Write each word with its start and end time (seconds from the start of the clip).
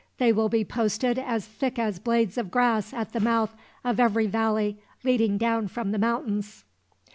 They 0.17 0.33
will 0.33 0.49
be 0.49 0.65
posted 0.65 1.19
as 1.19 1.45
thick 1.45 1.77
as 1.77 1.99
blades 1.99 2.39
of 2.39 2.49
grass 2.49 2.91
at 2.91 3.13
the 3.13 3.19
mouth 3.19 3.53
of 3.83 3.99
every 3.99 4.25
valley 4.25 4.79
leading 5.03 5.37
down 5.37 5.67
from 5.67 5.91
the 5.91 5.99
mountains. 5.99 6.65